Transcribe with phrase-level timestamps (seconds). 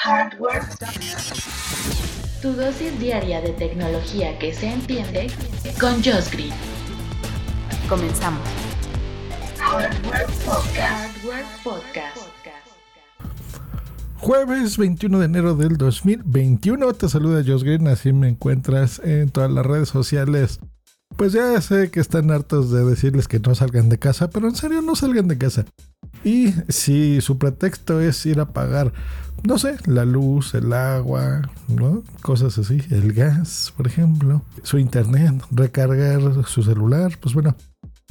[0.00, 0.62] Hardware.
[2.40, 5.26] Tu dosis diaria de tecnología que se entiende
[5.80, 6.52] con Josh Green.
[7.88, 8.46] Comenzamos.
[9.58, 10.78] Hardware Podcast.
[10.78, 12.16] Hardware Podcast.
[14.18, 16.94] Jueves 21 de enero del 2021.
[16.94, 17.88] Te saluda Josh Green.
[17.88, 20.60] Así me encuentras en todas las redes sociales.
[21.16, 24.54] Pues ya sé que están hartos de decirles que no salgan de casa, pero en
[24.54, 25.64] serio no salgan de casa.
[26.24, 28.92] Y si su pretexto es ir a pagar,
[29.44, 31.42] no sé, la luz, el agua.
[32.22, 37.54] Cosas así, el gas, por ejemplo, su internet, recargar su celular, pues bueno,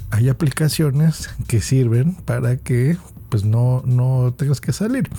[0.10, 2.98] hay aplicaciones que sirven para que
[3.30, 5.10] pues no, no tengas que salir.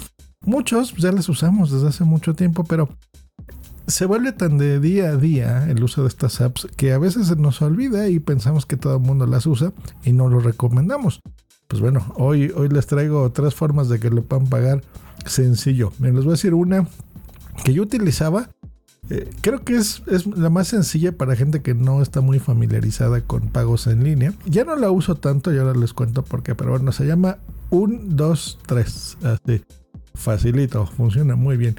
[0.41, 2.89] Muchos ya las usamos desde hace mucho tiempo, pero
[3.87, 7.29] se vuelve tan de día a día el uso de estas apps que a veces
[7.29, 9.73] se nos olvida y pensamos que todo el mundo las usa
[10.05, 11.21] y no lo recomendamos.
[11.69, 14.83] Pues bueno, hoy, hoy les traigo tres formas de que lo puedan pagar
[15.27, 15.93] sencillo.
[15.99, 16.89] Me les voy a decir una
[17.63, 18.49] que yo utilizaba.
[19.11, 23.21] Eh, creo que es, es, la más sencilla para gente que no está muy familiarizada
[23.21, 24.33] con pagos en línea.
[24.47, 26.55] Ya no la uso tanto y ahora les cuento por qué.
[26.55, 27.37] Pero bueno, se llama
[27.69, 29.19] 1, 2, 3.
[29.25, 29.63] Así.
[30.15, 31.77] Facilito, funciona muy bien.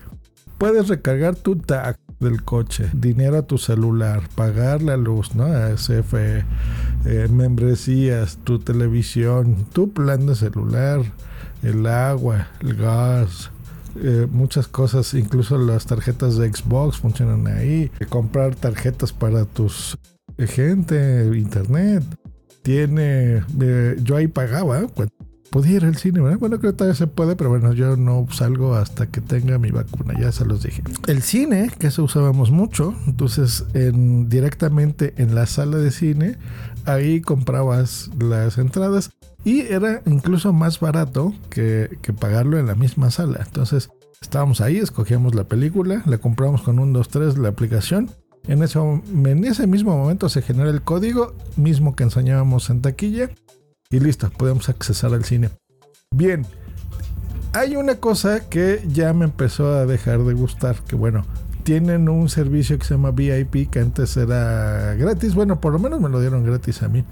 [0.60, 5.48] Puedes recargar tu tag del coche, dinero a tu celular, pagar la luz, ¿no?
[5.48, 6.44] SF,
[7.06, 11.02] eh, membresías, tu televisión, tu plan de celular,
[11.64, 13.52] el agua, el gas,
[13.96, 17.92] eh, muchas cosas, incluso las tarjetas de Xbox funcionan ahí.
[18.10, 19.98] Comprar tarjetas para tus
[20.38, 22.04] eh, gente, internet.
[22.62, 24.86] Tiene, eh, yo ahí pagaba
[25.50, 26.40] podía ir al cine, ¿verdad?
[26.40, 29.72] Bueno, creo que todavía se puede, pero bueno, yo no salgo hasta que tenga mi
[29.72, 30.84] vacuna, ya se los dije.
[31.08, 36.38] El cine, que eso usábamos mucho, entonces en, directamente en la sala de cine,
[36.86, 39.12] ahí comprabas las entradas
[39.44, 43.42] y era incluso más barato que, que pagarlo en la misma sala.
[43.46, 43.90] Entonces
[44.22, 48.10] estábamos ahí, escogíamos la película, la compramos con un 2, 3 la aplicación.
[48.48, 53.30] En ese, en ese mismo momento se genera el código mismo que enseñábamos en taquilla
[53.92, 55.50] y listo, podemos accesar al cine.
[56.16, 56.46] Bien,
[57.54, 61.26] hay una cosa que ya me empezó a dejar de gustar, que bueno,
[61.64, 66.00] tienen un servicio que se llama VIP, que antes era gratis, bueno, por lo menos
[66.02, 67.04] me lo dieron gratis a mí,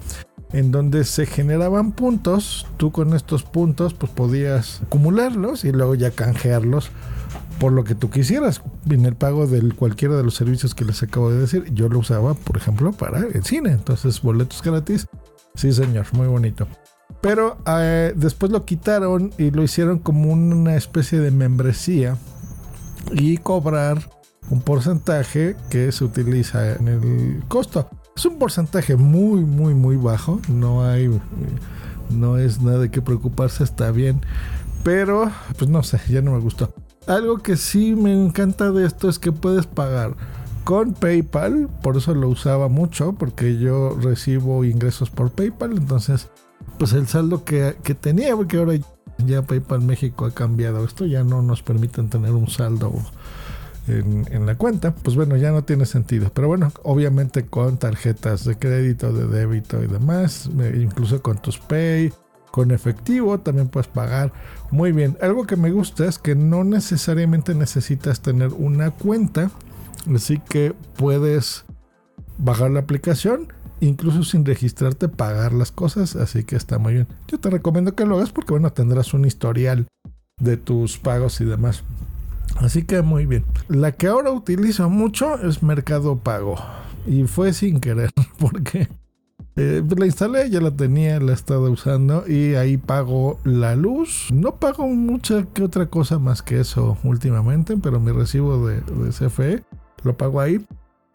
[0.54, 6.12] en donde se generaban puntos, tú con estos puntos pues podías acumularlos y luego ya
[6.12, 6.92] canjearlos
[7.60, 11.02] por lo que tú quisieras en el pago de cualquiera de los servicios que les
[11.02, 11.66] acabo de decir.
[11.74, 15.08] Yo lo usaba, por ejemplo, para el cine, entonces boletos gratis
[15.58, 16.68] Sí, señor, muy bonito.
[17.20, 22.16] Pero eh, después lo quitaron y lo hicieron como una especie de membresía
[23.12, 24.08] y cobrar
[24.52, 27.90] un porcentaje que se utiliza en el costo.
[28.16, 30.40] Es un porcentaje muy, muy, muy bajo.
[30.48, 31.10] No hay,
[32.12, 34.22] no es nada de qué preocuparse, está bien.
[34.84, 36.72] Pero, pues no sé, ya no me gustó.
[37.08, 40.16] Algo que sí me encanta de esto es que puedes pagar
[40.68, 46.28] con PayPal, por eso lo usaba mucho, porque yo recibo ingresos por PayPal, entonces
[46.78, 48.74] pues el saldo que, tenía, porque ahora
[49.26, 52.92] ya PayPal México ha cambiado esto, ya no nos permiten tener un saldo
[53.88, 56.32] en, la cuenta, pues bueno, ya no tiene sentido.
[56.34, 62.12] Pero bueno, obviamente con tarjetas de crédito, de débito y demás, incluso con tus Pay,
[62.52, 64.34] con efectivo también puedes pagar
[64.70, 65.18] muy bien.
[65.22, 69.50] Algo que me gusta es que no necesariamente necesitas tener una cuenta
[70.14, 71.66] Así que puedes
[72.38, 76.16] bajar la aplicación, incluso sin registrarte, pagar las cosas.
[76.16, 77.08] Así que está muy bien.
[77.28, 79.88] Yo te recomiendo que lo hagas porque, bueno, tendrás un historial
[80.40, 81.84] de tus pagos y demás.
[82.58, 83.46] Así que muy bien.
[83.68, 86.56] La que ahora utilizo mucho es Mercado Pago.
[87.06, 88.90] Y fue sin querer, porque
[89.56, 94.28] eh, la instalé, ya la tenía, la he estado usando y ahí pago la luz.
[94.32, 99.64] No pago mucha que otra cosa más que eso últimamente, pero mi recibo de CFE
[100.04, 100.66] lo pago ahí.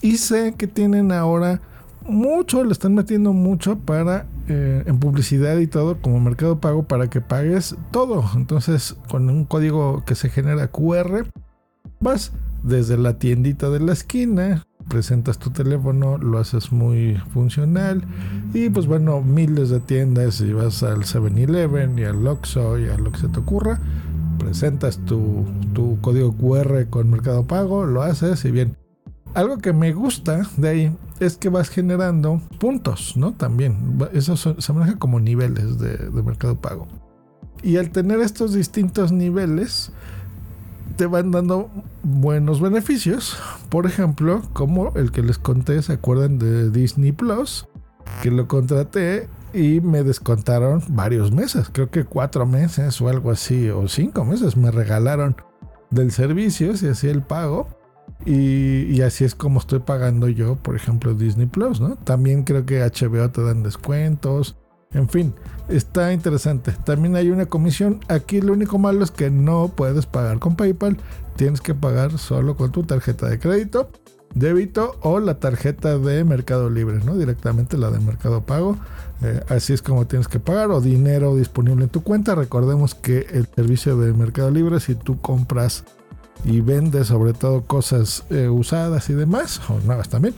[0.00, 1.60] Y sé que tienen ahora
[2.06, 7.08] mucho, le están metiendo mucho para eh, en publicidad y todo como mercado pago para
[7.08, 8.24] que pagues todo.
[8.34, 11.26] Entonces, con un código que se genera QR,
[12.00, 12.32] vas
[12.62, 18.04] desde la tiendita de la esquina, presentas tu teléfono, lo haces muy funcional
[18.52, 22.96] y pues bueno, miles de tiendas y vas al 7-Eleven y al Oxxo y a
[22.98, 23.80] lo que se te ocurra,
[24.42, 28.76] presentas tu, tu código QR con Mercado Pago, lo haces y bien.
[29.34, 33.32] Algo que me gusta de ahí es que vas generando puntos, ¿no?
[33.32, 33.98] También.
[34.12, 36.86] Eso se maneja como niveles de, de Mercado Pago.
[37.62, 39.92] Y al tener estos distintos niveles,
[40.96, 41.70] te van dando
[42.02, 43.38] buenos beneficios.
[43.68, 47.66] Por ejemplo, como el que les conté, ¿se acuerdan de Disney Plus?
[48.22, 53.68] Que lo contraté y me descontaron varios meses, creo que cuatro meses o algo así,
[53.70, 55.36] o cinco meses me regalaron
[55.90, 57.68] del servicio, si hacía el pago.
[58.24, 61.96] Y, y, así es como estoy pagando yo, por ejemplo, Disney Plus, ¿no?
[61.96, 64.56] También creo que HBO te dan descuentos.
[64.92, 65.34] En fin,
[65.68, 66.72] está interesante.
[66.84, 68.00] También hay una comisión.
[68.08, 70.98] Aquí lo único malo es que no puedes pagar con PayPal.
[71.36, 73.90] Tienes que pagar solo con tu tarjeta de crédito,
[74.34, 77.16] débito o la tarjeta de Mercado Libre, ¿no?
[77.16, 78.78] Directamente la de Mercado Pago.
[79.22, 82.34] Eh, así es como tienes que pagar o dinero disponible en tu cuenta.
[82.34, 85.84] Recordemos que el servicio de Mercado Libre, si tú compras
[86.44, 90.34] y vendes sobre todo cosas eh, usadas y demás, o nuevas también,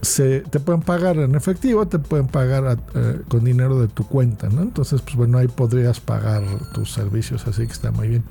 [0.00, 4.48] se, te pueden pagar en efectivo, te pueden pagar eh, con dinero de tu cuenta,
[4.48, 4.62] ¿no?
[4.62, 6.42] Entonces, pues bueno, ahí podrías pagar
[6.74, 8.24] tus servicios, así que está muy bien.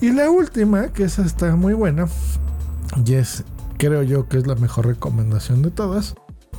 [0.00, 2.08] Y la última, que esa está muy buena,
[3.06, 3.44] y es,
[3.78, 6.14] creo yo que es la mejor recomendación de todas,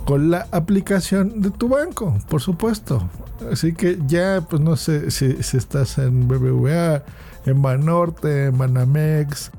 [0.05, 3.09] con la aplicación de tu banco, por supuesto.
[3.51, 7.03] Así que ya, pues no sé si, estás en BBVA,
[7.45, 9.51] en Banorte, en Banamex,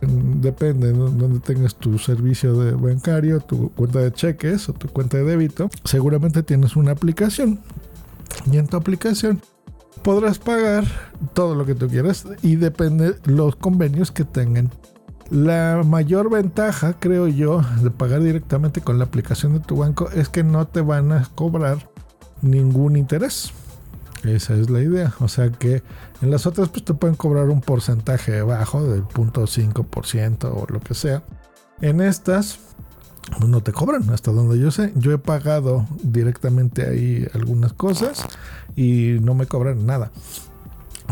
[0.00, 5.16] depende de donde tengas tu servicio de bancario, tu cuenta de cheques o tu cuenta
[5.16, 7.60] de débito, seguramente tienes una aplicación.
[8.50, 9.40] Y en tu aplicación
[10.02, 10.84] podrás pagar
[11.32, 14.70] todo lo que tú quieras y depende los convenios que tengan.
[15.30, 20.28] La mayor ventaja, creo yo, de pagar directamente con la aplicación de tu banco es
[20.28, 21.90] que no te van a cobrar
[22.42, 23.52] ningún interés.
[24.22, 25.14] Esa es la idea.
[25.20, 25.82] O sea que
[26.22, 30.94] en las otras pues te pueden cobrar un porcentaje bajo del 0.5% o lo que
[30.94, 31.22] sea.
[31.80, 32.58] En estas
[33.38, 34.92] pues, no te cobran hasta donde yo sé.
[34.96, 38.24] Yo he pagado directamente ahí algunas cosas
[38.74, 40.10] y no me cobran nada.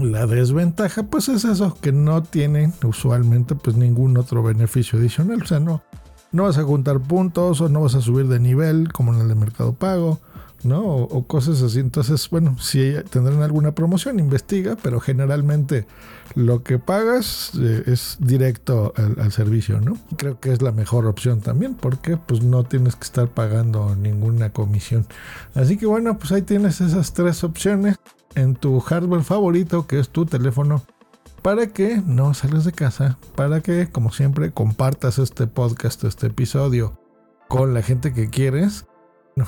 [0.01, 5.43] La desventaja pues es eso, que no tienen usualmente pues ningún otro beneficio adicional.
[5.43, 5.83] O sea, no,
[6.33, 9.29] no vas a juntar puntos o no vas a subir de nivel como en el
[9.29, 10.21] de Mercado Pago
[10.65, 10.83] ¿no?
[10.83, 11.81] O, cosas así.
[11.81, 15.87] Entonces, bueno, si tendrán alguna promoción, investiga, pero generalmente
[16.35, 19.97] lo que pagas eh, es directo al, servicio, ¿no?
[20.17, 24.51] Creo que es la mejor opción también, porque pues no tienes que estar pagando ninguna
[24.51, 25.07] comisión.
[25.55, 27.97] Así que bueno, pues ahí tienes esas tres opciones
[28.35, 30.83] en tu hardware favorito, que es tu teléfono.
[31.43, 36.99] Para que no salgas de casa, para que, como siempre, compartas este podcast, este episodio
[37.49, 38.87] con la gente que quieres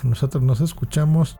[0.02, 1.36] nosotros nos escuchamos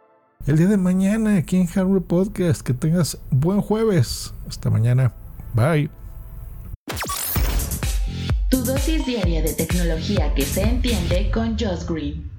[0.47, 2.63] el día de mañana aquí en Hardware Podcast.
[2.63, 4.33] Que tengas buen jueves.
[4.49, 5.13] Hasta mañana.
[5.55, 5.91] Bye.
[8.51, 12.36] Tu dosis diaria de tecnología que se entiende con Josh Green.